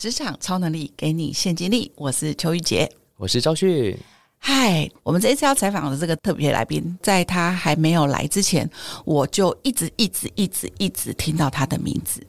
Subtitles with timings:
[0.00, 3.98] 职场超能力给你现金力，我是邱玉洁，我是赵旭。
[4.38, 8.66] 嗨，我们这一次要采访的这个特别来宾，在他还没有来之前，
[9.04, 12.26] 我就一直一直一直一直听到他的名字，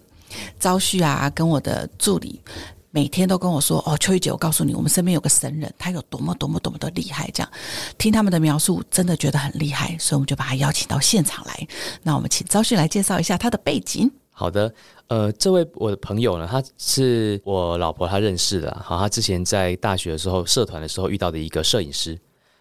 [0.59, 2.41] 赵旭啊，跟我的助理。
[2.89, 7.31] 每天都跟我说哦，秋玉姐，我告诉你，我们身边有个神人，他有多么多么多么的厉害。
[7.33, 7.49] 这样
[7.97, 11.65] 听他们的描述，真的觉得很厉害，所以我们就把他邀请到现场来。
[12.03, 14.11] 那我们请赵旭来介绍一下他的背景。
[14.41, 14.73] 好的，
[15.05, 22.19] 呃，这位我的朋友呢，他是我老婆他认识的，好，他之前在大学的时候社团的时候遇到的一个摄影师。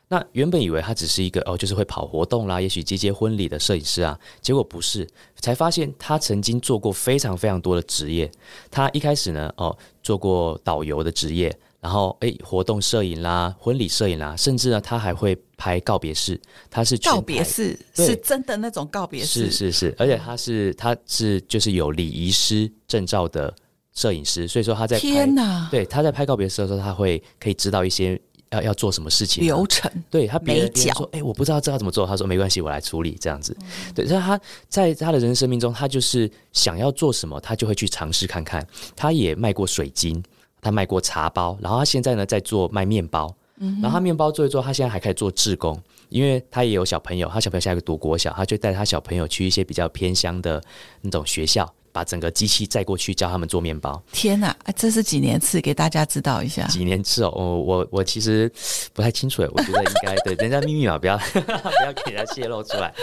[0.08, 8.30] 那原本以为他只是一个哦，就是会跑活动啦，也许接接婚礼的摄影师啊，结果不是，才发现他曾经做过非常非常多的职业。
[8.70, 16.40] 他一开始呢，哦，做过导游的职业，然后诶，活动摄影啦，婚礼摄影啦，甚至呢，他还会拍告别式。
[16.70, 23.54] 他是告别式，是真的那种告别式，是是是，而且他是他是就是有礼仪师证照的
[23.94, 28.20] 摄影师，所以说他在天哪，对，他在拍告别式的时候，他会可以知道一些。
[28.52, 29.88] 要要做什么事情流程？
[30.10, 32.04] 对他别人说，哎，我不知道这要怎么做。
[32.04, 33.56] 他说没关系，我来处理这样子。
[33.94, 38.66] 对，所以他在他的人生生命中，他就是想要做什么，他就会去尝试看看。
[38.96, 40.20] 他也卖过水晶，
[40.60, 43.34] 他卖过茶包，然后他现在呢在做卖面包。
[43.58, 50.62] 嗯，然后他面包做一做，他现在还开始做志工，因为他也有小朋友，他小朋友现在读国小，他就带他小朋友去一些比较偏乡的
[51.02, 51.70] 那种学校。
[51.92, 54.00] 把整个机器载过去教他们做面包。
[54.12, 55.60] 天哪，这是几年次？
[55.60, 56.64] 给大家知道一下。
[56.68, 58.48] 几年次哦，我我我其实
[58.92, 62.94] 不太清楚我觉得应该对人家秘密嘛，不要 不要给人家泄露出来。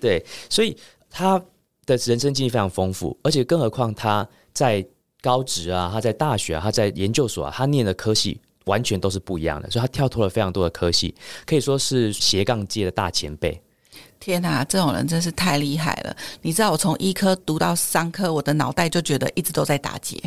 [0.00, 0.76] 对，所以
[1.08, 1.38] 他
[1.86, 4.84] 的人生经历非常丰富，而且更何况他在
[5.22, 11.14] 高职啊，他在大学啊，他在研究所啊，他念的科系完全都是不一样的，所以他跳脱了非常多的科系，
[11.46, 13.62] 可以说是斜杠界的大前辈。
[14.18, 16.16] 天哪，这种人真是太厉害了！
[16.42, 20.18] 你知道，我从医科读到商科，我的脑袋就觉得一直都在打结。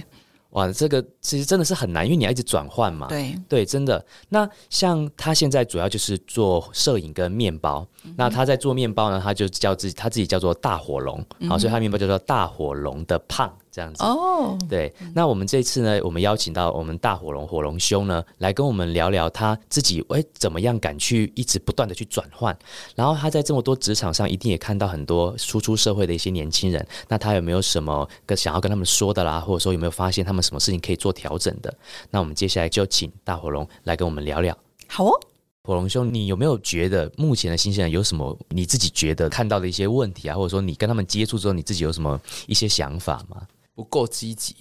[0.51, 3.07] 哇，这个其实真的是很难，因为你要一直转换嘛。
[3.07, 4.05] 对对，真的。
[4.29, 7.85] 那像他现在主要就是做摄影跟面包。
[8.15, 13.53] 那他在做面包呢，他就叫自己他自己叫做大火龙，好，所以他面包叫做大火龙的胖。
[13.75, 14.93] 这样子哦，对。
[15.13, 22.57] 那我们这次呢，我们邀请到我们大火龙火龙兄呢，来跟我们聊聊他自己哎怎么样敢去一直不断的去转换。
[22.95, 26.87] 然后他在这么多职场上，一定也看到很多初出社会的一些年轻人。
[27.09, 29.41] 那他有没有什么跟想要跟他们说的啦？
[29.41, 31.77] 或者说有没有发现他们什么事情可以做调整的？
[32.09, 34.57] 那我们接下来就请大火龙来跟我们聊聊。
[34.87, 35.19] 好哦，
[35.63, 40.37] 火龙兄，你有没有觉得目前的新鲜人有什么你自己觉得看到的一些问题啊？
[40.37, 43.41] 或者说你跟他们接触之后，你自己有什么一些想法吗？
[43.75, 44.55] 不够积极，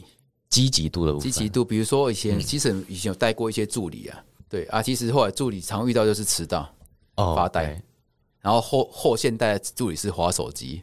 [0.51, 6.69] 积极度的积极度，比如说以前其实以前有带过一些助理啊，对啊，其实后来助理常遇到就是迟到、
[7.15, 7.81] 发呆，
[8.41, 10.83] 然后后后现代助理是划手机，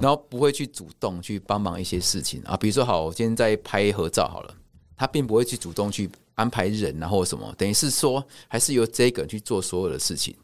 [0.00, 2.42] 然后不会去主动去帮忙一些事情。
[2.42, 4.54] 啊，比如说好，我今天在拍合照好了，
[4.96, 10.36] 他并不会去主动去安排人然后什么，等于是说还是由这个人去做所有的事情。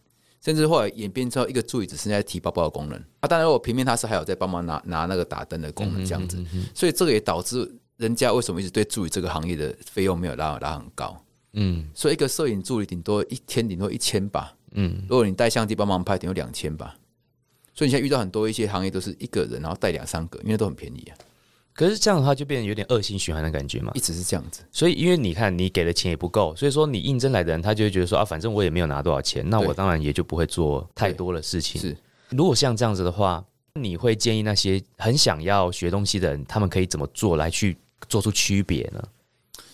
[0.45, 6.45] 甚至后来演变成一个助理只剩下提包包的功能啊，当然我平面他是还有在帮忙拿拿那个打灯的功能这样子，
[6.75, 11.17] 所以这个也导致人家为什么一直对助理这个行业的费用没有拉拉很高？
[11.53, 16.97] 嗯，所以一个摄影助理顶多一天顶多一千吧，嗯，如果你带相机帮忙拍，顶多两千吧。
[17.75, 21.17] 所以你现在遇到很多一些行业都是一个人然后带两三个，因为都很便宜啊。
[21.75, 24.63] 可是这样的话就变得有点恶性循环的感觉嘛，一直是这样子。
[24.71, 31.81] 所以因为你看你给的钱也不够，所以说你应征来的人他就会觉得说啊，反正我也没有拿多少钱，那我当然也就不会做太多的事情。
[31.81, 31.97] 是，
[32.31, 33.43] 如果像这样子的话，
[33.75, 37.77] 你会建议那些很想要学东西的人，他们可以怎么做来去
[38.09, 39.03] 做出区别呢？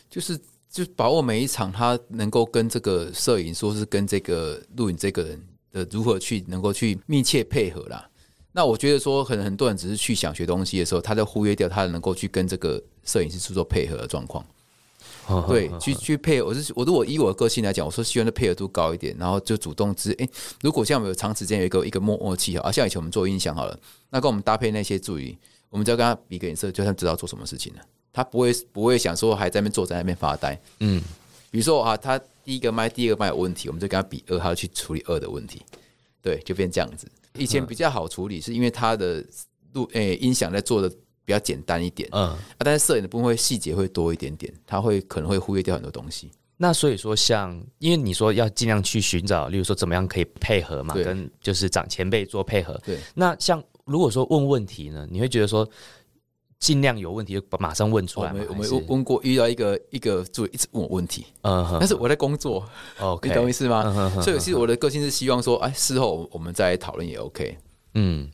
[0.08, 0.38] 就是
[0.70, 5.42] 就把握每一场，他能够跟这个摄影，说是跟这个录影这个人
[5.72, 8.08] 的如何去能够去密切配合啦。
[8.52, 14.44] 那我觉得说，可能很多人只是去想学东西的时候，他在忽略掉他能够去跟这个摄影师去做配合的状况。
[15.46, 16.48] 对，去去配合。
[16.48, 20.10] 我是我如果以我的个性来讲，我说希望的配合度高一点，然后就主动知。
[20.18, 20.26] 哎，
[20.62, 23.78] 如果像我们有长时间有一个一个默默契啊，像以前我们做音响好了，
[24.08, 25.36] 那跟我们搭配那些助理，
[25.68, 27.80] 我们只要跟他比个颜色，就算知道做什么事情了。
[28.10, 30.58] 他不会不会想说还在那边坐在那边发呆。
[30.80, 31.00] 嗯，
[31.50, 35.60] 比如说啊，他第一个麦第二个麦有问题，我们就跟他比二，他要去处理二的问题。
[36.22, 37.06] 对，就变这样子。
[37.38, 39.24] 以前比较好处理，是因为它的
[39.72, 40.88] 录诶音响在做的
[41.24, 46.30] 比较简单一点，嗯啊，但是摄影的部分会细节会多一点点，它会可能会忽略掉很多东西。
[46.56, 52.80] 那所以说，像因为你说要尽量去寻找，例如说怎么样可以配合嘛，跟就是长前辈做配合。
[52.84, 55.68] 对，那像如果说问问题呢，你会觉得说
[56.60, 58.30] 尽量有问题就马上问出来。
[58.30, 62.68] 我们我们问过遇到一个一个助理一直问我问题，嗯，但是我在工作，
[62.98, 64.10] 哦，你懂意思吗？
[64.22, 67.56] 所以其实我的个性是希望说，哎，事后我们再讨论也 OK。
[67.94, 68.28] 嗯，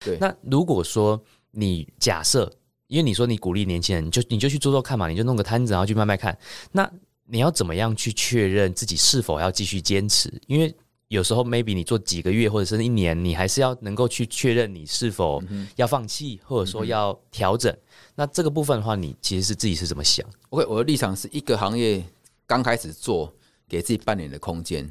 [0.00, 0.16] 对。
[0.18, 1.20] 那如果说
[1.50, 2.50] 你假设
[2.88, 6.36] 因为你说你鼓励年轻人，你就你就去做做看嘛，你就弄个摊子，然后去卖卖看。
[6.72, 6.90] 那
[7.24, 10.32] 你要怎么样去确认自己是否要继续坚持？
[10.46, 10.74] 因为
[11.08, 15.42] 有时候 maybe 你做几个月或者是一年，你还是要能够去确认你是否
[15.76, 17.74] 要放弃，或者说要调整。
[18.16, 22.04] 那这个部分的话，你其实是自己是怎么想？OK，我的立场是一个行业
[22.46, 23.32] 刚开始做，
[23.68, 24.88] 给自己半年的空间，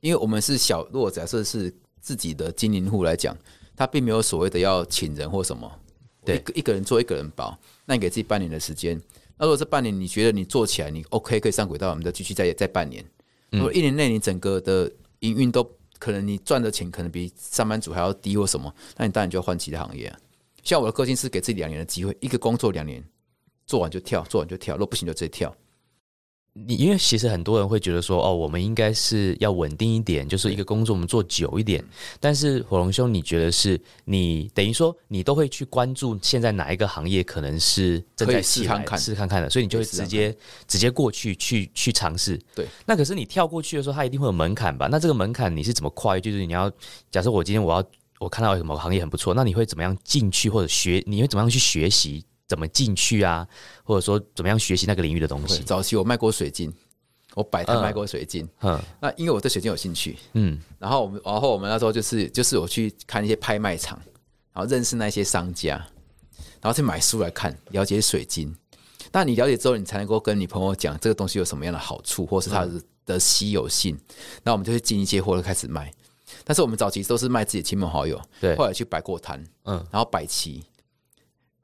[0.00, 3.36] 因为我们是小，如果假设是自己的经营户来讲，
[3.74, 5.70] 他并没有所谓的要请人或什么，
[6.24, 9.00] 对，一个一个人做一个人保，那你给自己半年的时间。
[9.36, 13.04] 那如果这半年你觉得你做起来你 OK 可以上轨道，我们就继续再再半年。
[13.50, 14.88] 如果一年内你整个的
[15.20, 15.62] 营运都
[15.98, 20.18] 可能你赚的钱可能比上班族还要低或什么，那你当然就要换其他行业啊。
[20.62, 23.02] 像我的个性是给自己两年的机会，一个工作两年
[23.66, 25.54] 做完就跳，做完就跳，若不行就直接跳。
[26.52, 31.82] 你因为其实很多人会觉得说，哦，我们应该是要稳定一点，就是一个工作我们做久一点。
[32.18, 40.36] 但是火龙兄，你觉得是你等于说你都会去关注现在哪一个行业可能是正在试看看试看看的，所以你就会直接
[40.66, 42.38] 直接过去去去尝试。
[42.54, 44.88] 对，那可是你跳过去的时候，它一定会有门槛吧？
[44.90, 46.20] 那这个门槛你是怎么跨越？
[46.20, 46.70] 就是你要
[47.10, 47.84] 假设我今天我要。
[48.18, 51.02] 我看到什么行业很不错，那你会怎么样进去或者学？
[51.06, 52.22] 你会怎么样去学习？
[52.50, 53.46] 怎么进去啊？
[53.84, 55.62] 或者说怎么样学习那个领域的东西？
[55.62, 56.74] 早期我卖过水晶，
[57.36, 58.48] 我摆摊卖过水晶。
[58.62, 63.96] 嗯，那因为我对水晶有兴趣，嗯，然后我们，然后我们那时候就是就是我去看一些拍卖场，
[64.52, 65.76] 然后认识那些商家，
[66.60, 68.52] 然后去买书来看，了解水晶。
[69.12, 73.96] 那你了解之后，你才能够跟你朋友讲这个东西有什么样的好处，或是它的的稀有性。
[74.42, 75.92] 那我们就会进一些货，开始卖。
[76.44, 80.64] 但是我们早期都是卖自己亲朋好友，对，后来去摆过摊，嗯，然后摆旗，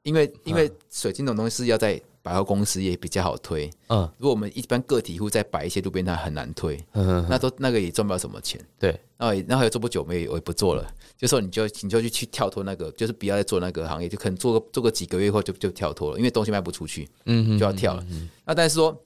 [0.07, 18.05] 因为因为水晶这种东西是要在百货公司也比较好推，嗯，如果我们一般个体户在摆一些路边摊很难推，嗯，那都那个也赚不了什么钱，对，然后然后也做不久，我也我也不做了，就说你就你就去去跳脱那个，就是不要再做那个行业，就可能做个做个几个月后就就跳脱了，因为东西卖不出去，嗯，就要跳了，
[18.45, 18.97] 那但是说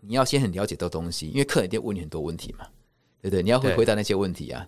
[0.00, 2.66] 你要先很了解到东西，因为客人一定问你很多问题嘛，
[3.20, 3.42] 对不对？
[3.42, 4.64] 你要会回答那些问题啊。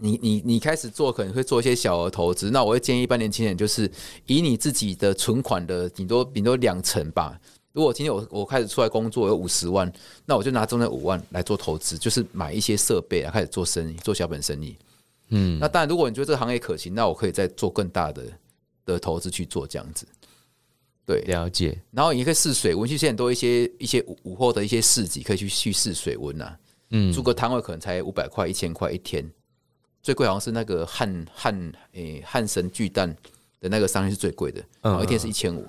[0.00, 3.90] 你你你开始做可能会做一些小额投资，那我会建议一般年轻人就是
[4.26, 7.38] 以你自己的存款的顶多顶多两成吧。
[7.72, 9.90] 如果今天我我开始出来工作有五十万，
[10.26, 14.76] 那我就拿中间五万来做投资，就是买一些设备啊，开始做生意，做小本生意。
[15.28, 18.24] 嗯，那当然，如果你觉得这个行业可行，那我可以再做更大的
[18.84, 20.04] 的投资去做这样子。
[21.06, 21.80] 对，了解。
[21.92, 26.56] 然后你可以试水温，其实现在多一些一些午午后的一些市集可以去去试水温呐。
[26.90, 29.24] 嗯，租个摊位可能才五百块、一千块一天。
[30.02, 33.14] 最贵好像是那个汉汉诶汉神巨蛋
[33.60, 35.66] 的那个商业是最贵的，嗯，一天是一千五。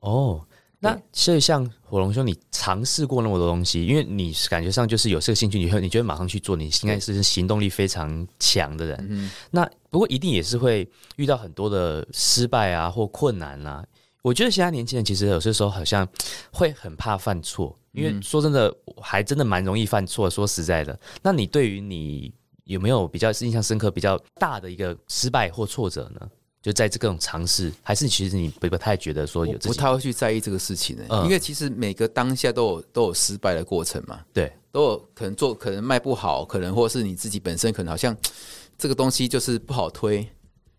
[0.00, 0.44] 哦，
[0.80, 9.06] 那所以像火龙兄，你尝试过那么多东西，因为你感觉上就是有这个兴趣，你会你觉得马上去做，你应该是行动力非常强的人。
[9.08, 13.82] 嗯，那不过一定也是会遇到很多的失败啊或困难啊。
[14.20, 16.06] 我觉得现在年轻人其实有些时候好像
[16.52, 20.28] 会很怕犯错，因为说真的，还真的蛮容易犯错。
[20.28, 22.30] 说实在的，那你对于你。
[22.64, 26.28] 有没有比较印象深刻、比较大的一个失败或挫折呢？
[26.62, 31.04] 就在这各种尝试，还是其实你不不太觉得说有不太会去在意这个事情呢？
[31.24, 34.18] 因为其实每个当下都有都有失败的过程嘛。
[34.32, 38.16] 对，都有可能做可能卖不好，可能或是你自己本身可能好像
[38.78, 40.26] 这个东西就是不好推。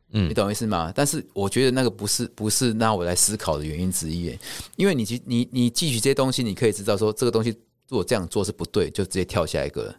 [0.09, 0.91] 嗯，你懂我意思吗？
[0.95, 4.35] 但是我觉得那个不是不是让我来思考的原因之一，
[4.77, 7.51] 因为你去你你汲取这些东西，你可以知道说这个东西
[7.89, 9.94] 如果这样做是不对，就直接跳下一个。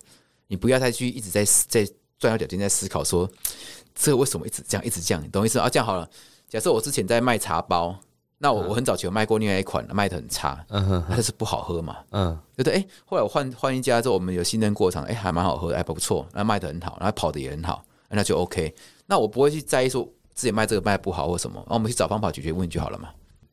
[0.49, 1.85] 你不要再去一直在在
[2.19, 3.29] 钻牛角尖，在思考说
[3.95, 5.69] 这个为什么一直这样一直这样，你懂意思啊？
[5.69, 6.09] 这样好了，
[6.49, 7.99] 假设我之前在卖茶包，
[8.38, 12.75] 那我我很早前有卖过另外一款，卖的很差，嗯哼，但是不好喝嘛，嗯，对对？
[12.75, 18.75] 哎，后来我换换一家之后，我们有新增过场，哎，还蛮好喝，还，不错，然后卖的很好，然后跑的也很好，那就 OK。
[19.07, 23.09] 那我不会去在意说自己卖这个卖不好或什么，那我们去找方法解决问题就好了嘛。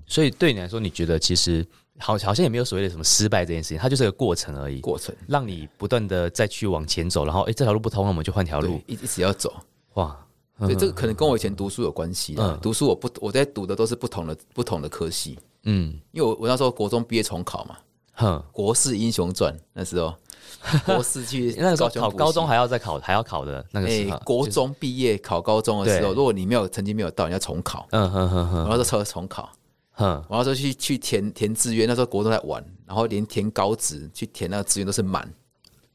[0.05, 1.65] 所以对你来说，你觉得其实？
[2.03, 4.81] 好，好像也没有所谓的什么失败这件事情，它就是个过程而已。
[4.81, 9.53] 过程让你不断的再去往前走，然后哎，这条路不通，了我们就换条路，一一直要走。
[9.93, 10.13] 哇，
[10.59, 12.35] 对，这个可能跟我以前读书有关系。
[12.37, 15.39] 嗯，读书我不我在读的都是不同的不同的科系。
[15.63, 17.77] 嗯，因为我我那时候国中毕业重考嘛，
[18.15, 20.13] 哼，国士英雄传那时候，
[20.85, 27.87] 国士去那时候考高中还要再考还要考的那个时候，国中毕业考高中的时候，如果你没有成绩没有到，你要重考。
[27.91, 29.49] 嗯哼哼哼，然后就重考。
[29.93, 35.31] 哼，然后说去去填填志愿，那时候国中在玩，然后连填高职去填那个志愿都是满，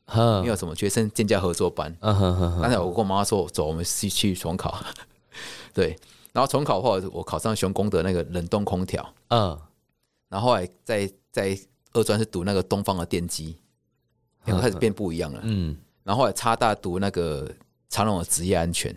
[0.07, 2.61] 哼，没有什么学生建教合作班，嗯哼哼。
[2.61, 4.81] 刚才我跟我妈妈说，走，我们去去重考，
[5.75, 5.97] 对，
[6.33, 9.59] 然后重考后我考上雄工的那个冷冻空调，嗯，
[10.29, 11.59] 然后后来在在
[11.93, 13.57] 二专是读那个东方的电机，
[14.45, 17.51] 然后开始变不一样了，嗯，然后后来差大读那个
[17.89, 18.97] 长隆的职业安全。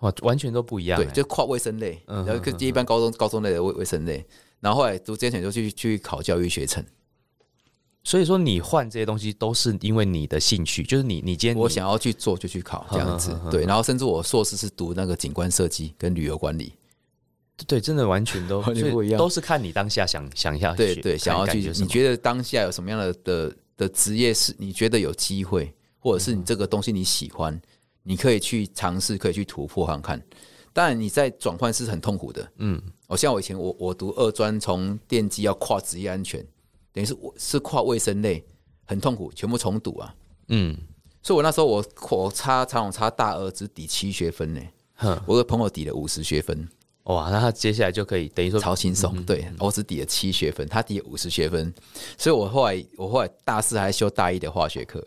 [0.00, 1.00] 哇，完全都不一样。
[1.00, 4.24] 对，就跨卫生类，然后跟一般高中高中类的卫卫生类，
[4.60, 6.84] 然后后来读之前就去去考教育学程。
[8.06, 13.34] 所以说，你换这些东西都是因为你的兴趣，就是你你今天我想要去做就去考这样子。
[13.50, 16.74] 对，然后甚至我硕士是读那个景观设计跟旅游管理。
[17.66, 27.58] 对，真的完全都 完全不一样，都是看你当下想想要对对想要去，你觉得当下有什么样的的的职业是你觉得有机会，或者是你这个东西你喜欢，
[28.04, 30.22] 你可以去尝试，可以去突破看看。
[30.72, 36.40] 当然你在转换是很痛苦的，嗯，我像我以前我我读二专，从电机要跨职业安全。
[36.92, 38.44] 等于是我是跨卫生类，
[38.84, 40.14] 很痛苦，全部重读啊。
[40.48, 40.76] 嗯，
[41.22, 44.60] 所以我那时候我我差差我差大二只抵七学分呢。
[45.26, 46.68] 我的朋友抵了五十学分，
[47.04, 49.20] 哇，那他接下来就可以等于说超轻松。
[49.24, 51.74] 对我只抵了七学分，他抵了五十学分，
[52.16, 55.04] 所以我后来我后来大四还修大一的化学课。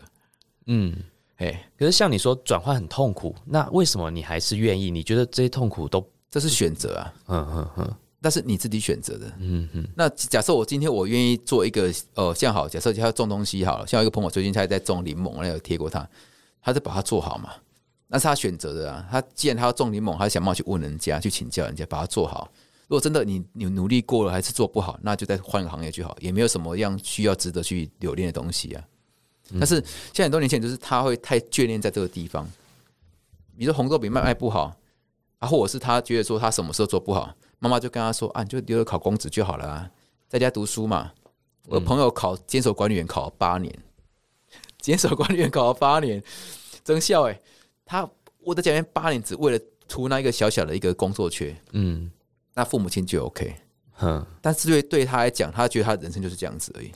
[0.66, 0.94] 嗯，
[1.38, 4.90] 哎，可是像你说转换很痛苦，那为什么你还是愿意？
[4.90, 7.14] 你觉得这些痛苦都这是选择啊？
[7.26, 7.96] 嗯嗯嗯。
[8.20, 9.88] 但是你自己选择的，嗯嗯。
[9.96, 16.06] 那假设我今天我愿意做一个，呃，像好，假设他要种东西好了，像一个朋友最近他在种柠檬，那有贴过他，
[16.60, 17.50] 他就把它做好嘛？
[18.08, 19.06] 那是他选择的啊。
[19.08, 22.50] 他既然他要种柠檬，他想办法去问人家，去请教人家，把它做好。
[22.88, 28.82] 如果真的你你努力过了还是做不好，那就再换个行业就好，也没有什么样需要值得去留恋的东西啊。
[29.58, 32.44] 但是现在很多年轻人就是他会太眷恋在这个地方，
[33.56, 34.76] 比如说红豆饼卖卖不好
[35.38, 37.34] 啊，或者是他觉得说他什么时候做不好。
[37.60, 39.90] 妈妈就跟他说：“啊，你就留着考公职就好了啊，
[40.28, 41.10] 在家读书嘛。”
[41.66, 43.76] 我朋友考监守管理员考了八年，
[44.80, 46.22] 监守管理员考了八年，
[46.82, 47.38] 真笑哎！
[47.84, 52.10] 他我在家边八年，只为了图那一个小小的一个工作缺，嗯，
[52.54, 53.54] 那父母亲就 OK，
[54.00, 56.90] 嗯，但是对对他来讲，他觉得他人生就是这样子而已。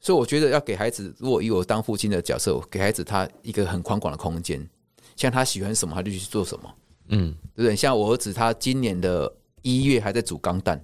[0.00, 4.68] 所以我觉得要给孩子，如果以我当父亲的角色，给孩子他一个很宽广的空间，
[5.16, 6.74] 像他喜欢什么，他就去做什么。
[7.08, 7.74] 嗯，对不对？
[7.74, 10.82] 像我儿子，他今年的一月还在煮钢蛋，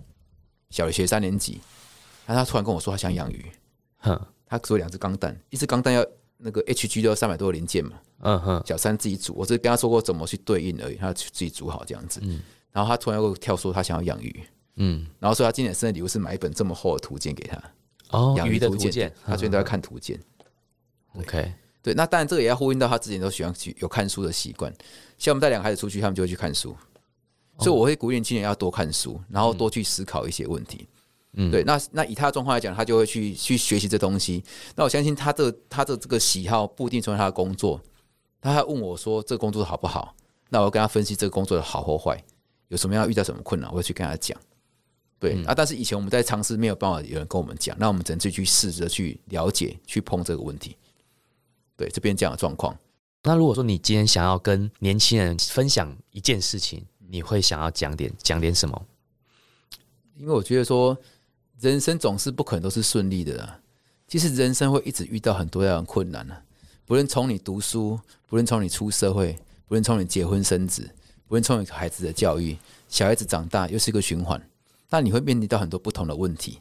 [0.71, 1.61] 小学三年级，
[2.27, 3.45] 然后他突然跟我说他想养鱼，
[3.99, 6.05] 哼，他煮两只钢蛋，一只钢蛋要
[6.39, 12.41] 那个 H G 都要三百多个零件嘛，嗯哼，小三自己煮，我只是跟他说过怎么去对应而已，他去自己煮好这样子，嗯，
[12.73, 14.45] 然后他突然又跳说他想要养鱼，
[14.77, 17.63] 嗯，然后说他今年生日礼物是买一本这么厚的图鉴给他，
[18.15, 20.19] 哦，养鱼的图鉴，他最近都在看图鉴
[21.19, 21.53] ，OK。
[21.83, 24.73] 对，那当然这个也要呼应到他之前都喜欢去有看书的习惯。
[25.19, 26.75] 像我们带两个孩子出去，他们就会去看书，
[27.59, 30.89] 所以我会鼓励青年要多看书，然后多去思考一些问题。
[31.35, 31.63] 嗯，对。
[31.65, 34.43] 那那以他的状况来讲，他就会去去学习这东西。
[34.75, 37.79] 那我相信他的他的这个喜好不一定成为他的工作。
[38.41, 40.15] 他还问我说：“这个工作好不好？”
[40.49, 42.23] 那我跟他分析这个工作的好或坏，
[42.69, 44.41] 有什么样遇到什么困难，我会去跟他讲。
[45.33, 50.77] 对啊，但是以前我们在尝试没有办法有人跟我们讲，那我们只能自己去试着去了解、去碰这个问题。
[51.77, 52.77] 对这边这样的状况，
[53.23, 58.87] 那如果说你今天想要跟年轻人分享一件事情，你会想要讲点讲点什么？
[60.17, 60.97] 因为我觉得说，
[61.59, 63.61] 人生总是不可能都是顺利的，
[64.07, 66.37] 其实人生会一直遇到很多样的困难呢。
[66.87, 69.33] 不论从你读书，不论从你出社会，
[69.67, 70.89] 不论从你结婚生子，
[71.27, 72.57] 不论从你孩子的教育，
[72.89, 74.41] 小孩子长大又是一个循环，
[74.91, 76.59] 那你会面临到很多不同的问题。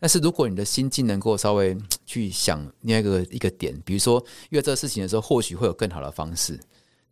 [0.00, 6.52] 但是如果你的心境能够稍微去想另外一个一个点，比如说遇到这个事情的时候，或许会有更好的方式，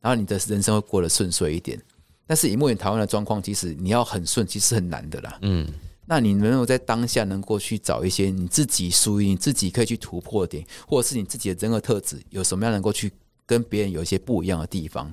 [0.01, 1.81] 然后你的人生会过得顺遂一点。
[2.27, 5.39] 但是以目前台湾的状况，其实你要很顺，其实很难的啦。
[5.43, 5.69] 嗯，
[6.07, 13.13] 那你能够在当下能够去找一些你自己属于你自己可以去突破的点，或者是你自己的人格特质有什么样能够去
[13.45, 15.13] 跟别人有一些不一样的地方，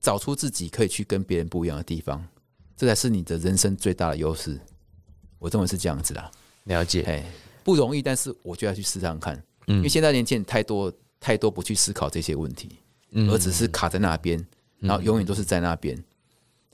[0.00, 2.26] 找出自己可以去跟别人不一样的地方，
[2.78, 4.58] 这才是你的人生最大的优势。
[5.40, 6.30] 我认为是这样子的，
[6.64, 7.24] 了解，哎，
[7.64, 9.34] 不容易，但是我就要去试试看，
[9.66, 12.78] 嗯，因为现在年轻人太多太多不去思考这些问题，
[13.10, 14.46] 嗯，而只是卡在那边，
[14.78, 15.96] 然后永远都是在那边，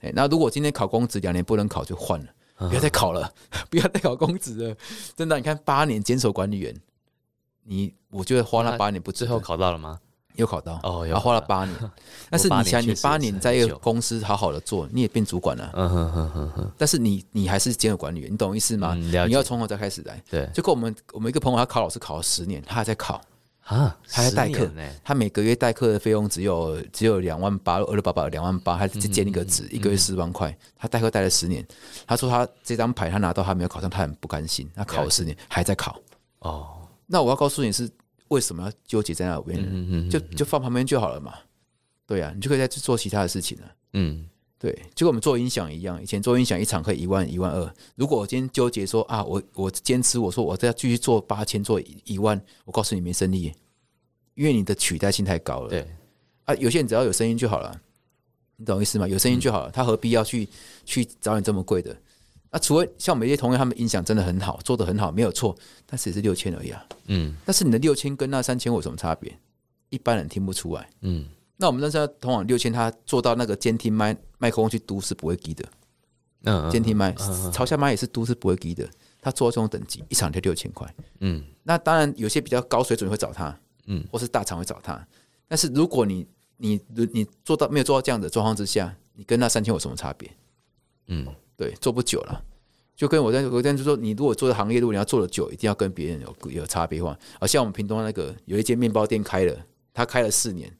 [0.01, 3.33] 哎，那如果今天考公职两年不能考就换了，不要再考了，
[3.69, 4.77] 不要再考公职了，
[5.15, 6.75] 真的，你看八年坚守管理员，
[7.63, 9.99] 你我觉得花了八年不最后考到了吗？
[10.35, 11.75] 又考到哦，然后花了八年，
[12.29, 16.71] 但是你想，你八年在一个公司好好的做，你也变主管了，嗯哼哼哼哼。
[16.77, 18.93] 但是你你还是兼有管理员，你懂意思吗？
[18.95, 20.21] 你要从头再开始来。
[20.29, 23.21] 对，就跟我们我们一个朋友，他考老师考了十年，他还在考
[23.63, 24.69] 啊，他还代课，
[25.03, 31.65] 他每个月代课的费用只有只有两万八，二六八八两万八，还是兼一个职，一个月四万块，他代课代了十年。
[32.05, 34.69] 他说他这张牌他拿到，他没有考上，他很不甘心。
[34.75, 35.99] 他考了十年还在考
[36.39, 36.67] 哦，
[37.07, 37.89] 那我要告诉你是。
[38.29, 39.59] 为什么要纠结在那边？
[39.61, 41.33] 嗯嗯就就放旁边就好了嘛。
[42.07, 43.75] 对啊，你就可以再去做其他的事情了。
[43.93, 44.27] 嗯，
[44.59, 47.73] 对，就跟我们做音响一样，以前做音响一场可以一万一万二。
[47.95, 53.51] 如果我今天纠结说啊，我我坚持我说我再继续做八千做一万，我告诉你没生意，
[54.35, 55.69] 因为你的取代性太高了。
[55.69, 55.87] 对
[56.45, 57.81] 啊，有些人只要有声音就好了。
[58.57, 59.07] 你懂意思吗？
[59.07, 60.47] 有声音就好了，他何必要去
[60.85, 61.95] 去找你这么贵的？
[62.55, 65.53] 那除了像我们一些同学，他们音响真的很好，做的很好，没有错，
[65.85, 66.87] 但是也是六千而已啊。
[67.07, 69.37] 嗯，但是你的六千跟那三千有什么差别？
[69.89, 70.89] 一般人听不出来。
[71.01, 71.25] 嗯，
[71.57, 75.65] 那我们那时候通往六千，他做到那个监听麦麦克风去嘟是不会低的。
[76.45, 77.11] 嗯，监听麦
[77.51, 78.89] 朝下麦也是嘟是不会低的。
[79.19, 80.95] 他做到这种等级，一场就六千块。
[81.19, 85.05] 嗯，那当然有些比较高水准会找他，嗯，或是大厂会找他。
[85.45, 86.79] 但是如果你你
[87.11, 90.31] 你做到没有做到这样的状况之下，你跟那三千有什么差别？
[91.07, 91.27] 嗯。
[91.57, 92.43] 对，做不久了，
[92.95, 97.17] 就跟我在我在就说，你如果做的行业，如果你要做的久，一定要跟别人有有差别化。
[97.39, 100.71] 而像我们屏东那个有一间面包店开了，他开了四年，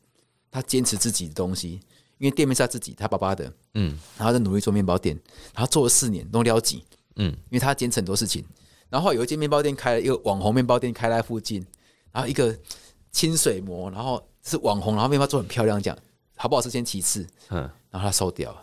[0.51, 1.79] 他坚持自己的东西，
[2.17, 5.19] 因为店面是他自己，他爸爸的，嗯，然后在努力做面包店，
[5.53, 6.83] 然后做了四年，都了几，
[7.15, 8.43] 嗯，因为他坚持很多事情。
[8.89, 11.65] 然后有一间面包店开了一个网红面包店开在附近，
[12.11, 12.55] 然后一个
[13.11, 15.97] 清水模，然后是网红，然后面包做很漂亮，这样
[16.37, 18.61] 好不好吃先其次，嗯，然后他收掉了。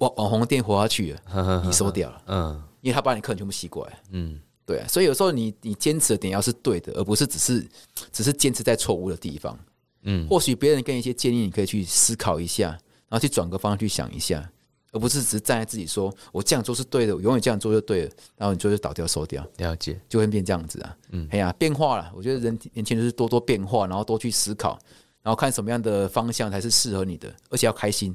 [0.00, 7.66] 网网红店活下去了， 你收掉了，嗯，因为他把你客人全部吸过来，嗯，对，所以有时候你你坚持的点要是对的，而不是只是
[8.12, 9.58] 只是坚持在错误的地方，
[10.02, 12.68] 嗯，或许别人给你一些建议，你可以去思考一下，
[13.08, 14.48] 然后去转个方向去想一下，
[14.92, 24.78] 而不是只是站在自己说我这样做是对的，我永远这样做就对了，然后你就倒掉收掉，了解，就会变这样子啊，嗯，哎呀，变化了，我觉得人年轻人是多多变化，然后多去思考，
[25.22, 28.14] 然后看什么样的方向才是适合你的，而且要开心。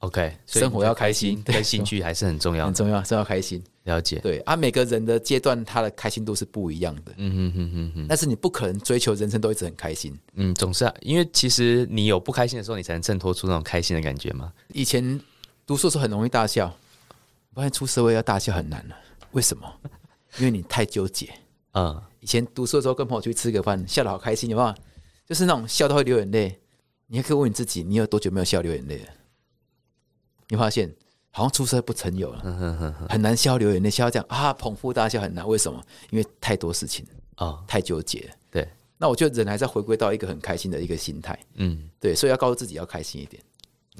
[0.00, 3.62] OK，生活要开心，对兴趣还是很重要，很重要，是要开心。
[3.84, 7.12] 了解，对啊，每个人的阶段，他的开心度是不一样的。
[7.16, 8.06] 嗯哼哼哼哼。
[8.08, 10.18] 但是你不可能追求人生都一直很开心。
[10.34, 14.52] 嗯，总是啊，因为其实你有不开心的时候，你才能衬托出那种开心的感觉嘛。
[14.68, 15.20] 以前
[15.66, 16.74] 读书时候很容易大笑，
[17.54, 18.96] 发现出社会要大笑很难了。
[19.32, 19.70] 为什么？
[20.38, 21.28] 因为你太纠结。
[21.72, 24.74] 嗯，以前读书的时候跟朋友去吃个饭，笑得好开心，有没有？
[25.26, 26.58] 就是那种笑到会流眼泪。
[27.06, 29.04] 你还可以问你自己，你有多久没有笑流眼泪了？
[30.50, 30.92] 你发现
[31.30, 35.46] 好像出生不曾有了，很难消流眼泪，消这样啊，捧腹大笑很难。
[35.46, 35.80] 为什么？
[36.10, 38.28] 因为太多事情啊，太纠结。
[38.50, 41.38] 对，那我觉得人还是要回归到一个很开心的一个心态。
[41.54, 43.40] 嗯，对，所以要告诉自己要开心一点。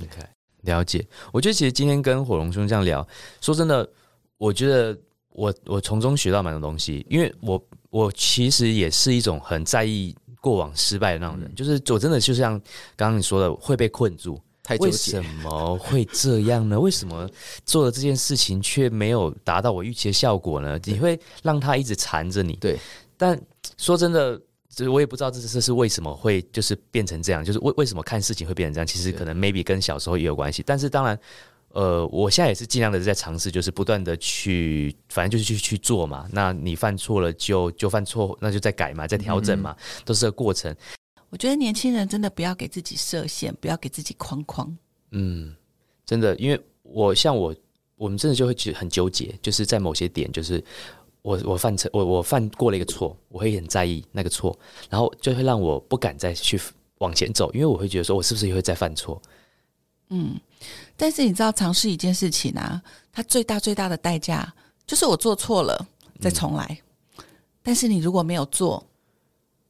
[0.00, 0.26] OK，
[0.62, 1.06] 了解。
[1.32, 3.06] 我觉得其实今天跟火龙兄这样聊，
[3.40, 3.88] 说真的，
[4.36, 12.58] 我觉得我我从中学到蛮多东西，因为我我其实也是一种很在意过往失败的那种人，就是我真的就像
[12.96, 14.40] 刚刚你说的会被困住。
[14.78, 16.78] 为什么会这样呢？
[16.78, 17.28] 为什么
[17.64, 20.78] 做了这件事情却没有达到我预期的效果呢？
[20.84, 22.54] 你会让他一直缠着你。
[22.54, 22.78] 对，
[23.16, 23.40] 但
[23.76, 24.36] 说真的，
[24.68, 28.86] 就是我也不知道这这是为什么会就是变成这样，就是为为什么看事情会变成这样？
[28.86, 30.62] 其实可能 maybe 跟小时候也有关系。
[30.64, 31.18] 但是当然，
[31.72, 36.28] 呃，我现在也是尽量的在尝试，就是不断的去，反正就是去去做嘛。
[36.32, 40.74] 那你犯错了就就犯错，那就再改嘛，再调整嘛，都是个过程。
[41.30, 44.76] 我觉得年轻人真的不要给自己设限，不要给自己框框。
[45.12, 45.54] 嗯，
[46.04, 47.54] 真的，因为我像我，
[47.94, 50.62] 我们真的就会很纠结，就是在某些点，就是
[51.22, 56.60] 我我犯错，我我犯过了一个错，我会很在意那个错，然后就会让我不敢再去
[56.98, 59.22] 往前走，因为我会觉得说我是不是也会再犯错？
[60.08, 60.34] 嗯，
[60.96, 64.52] 但是你知道，尝试一件事情啊，它最大最大的代价
[64.84, 65.86] 就是我做错了
[66.20, 66.80] 再重来，
[67.62, 68.84] 但是你如果没有做。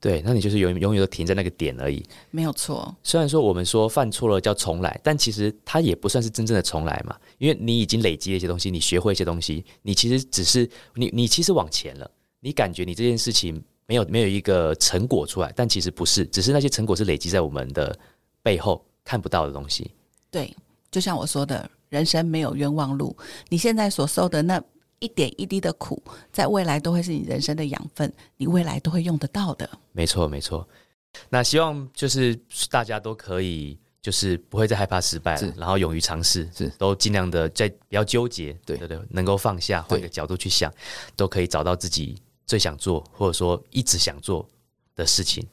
[0.00, 2.96] 对，那你就是永永远都停在那个点而已，没有错。
[3.02, 12.10] 虽然说我们说犯错了叫重来，但其实它也不算是真正的重来嘛，因为你已经累积了一些东西，你学会一些东西，你其实只是你你其实往前了，
[12.40, 17.94] 你感觉你这件事情没有没有一个成果出来，但其实不是，只是那些成果是累积在我们的
[18.42, 19.90] 背后看不到的东西。
[20.30, 20.56] 对，
[20.90, 23.14] 就像我说的，人生没有冤枉路，
[23.50, 24.62] 你现在所受的那。
[25.00, 26.00] 一点一滴的苦，
[26.32, 29.68] 在未来都会是你人生的养分，你未来都会用得到的。
[29.92, 30.66] 没错，没错。
[31.28, 32.38] 那希望就是
[32.70, 40.72] 大家都可以，就是不会再害怕失败了，然后勇于尝试，是都尽量的在不要纠结，对对对，能够放下，换个角度去想，
[41.16, 44.48] 都可以找到自己最想做或者说一直想做
[44.94, 45.44] 的事情。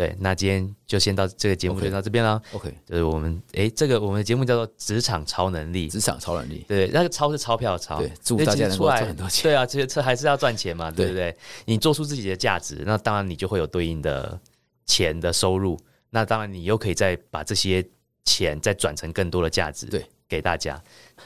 [0.00, 2.40] 对，那今天就先到这个节目就到这边了。
[2.52, 6.64] OK，就是我们哎，这个我们的节目叫做《职场超能力》，职场超能力。
[6.66, 7.98] 对，那个超是钞票的钞。
[7.98, 9.50] 对，祝大家能够赚很多钱。
[9.50, 11.36] 对啊，这些这还是要赚钱嘛，对不对？
[11.66, 14.40] 你做出自己的价值，那当然你就会有对应的
[14.86, 15.78] 钱的收入。
[16.08, 17.86] 那当然你又可以再把这些
[18.24, 20.82] 钱再转成更多的价值，对，给大家。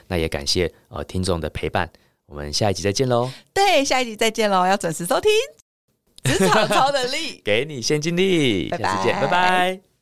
[0.08, 1.88] 那也感谢呃听众的陪伴，
[2.26, 3.30] 我们下一集再见喽。
[3.52, 5.30] 对，下一集再见喽，要准时收听。
[6.24, 9.93] 职场超能力， 给你现金力，下次见，拜拜。